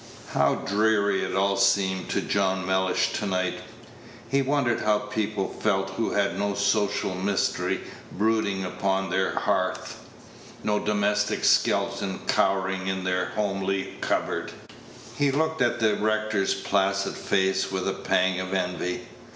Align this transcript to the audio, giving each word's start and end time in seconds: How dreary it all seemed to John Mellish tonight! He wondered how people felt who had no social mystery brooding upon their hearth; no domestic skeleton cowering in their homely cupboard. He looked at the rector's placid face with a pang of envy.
How 0.31 0.55
dreary 0.55 1.23
it 1.23 1.35
all 1.35 1.55
seemed 1.55 2.09
to 2.09 2.21
John 2.21 2.65
Mellish 2.65 3.13
tonight! 3.13 3.61
He 4.27 4.41
wondered 4.41 4.79
how 4.81 4.97
people 4.97 5.49
felt 5.49 5.91
who 5.91 6.09
had 6.09 6.39
no 6.39 6.55
social 6.55 7.13
mystery 7.13 7.81
brooding 8.11 8.65
upon 8.65 9.11
their 9.11 9.35
hearth; 9.35 9.99
no 10.63 10.79
domestic 10.79 11.43
skeleton 11.45 12.17
cowering 12.25 12.87
in 12.87 13.03
their 13.03 13.25
homely 13.35 13.93
cupboard. 14.01 14.51
He 15.15 15.29
looked 15.29 15.61
at 15.61 15.79
the 15.79 15.93
rector's 15.97 16.55
placid 16.55 17.13
face 17.13 17.71
with 17.71 17.87
a 17.87 17.93
pang 17.93 18.39
of 18.39 18.55
envy. 18.55 19.07